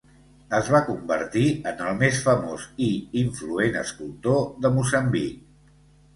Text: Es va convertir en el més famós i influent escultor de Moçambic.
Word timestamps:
Es 0.59 0.69
va 0.75 0.79
convertir 0.85 1.43
en 1.71 1.83
el 1.89 1.99
més 1.99 2.21
famós 2.29 2.65
i 2.87 2.89
influent 3.23 3.79
escultor 3.83 4.43
de 4.65 4.75
Moçambic. 4.81 5.39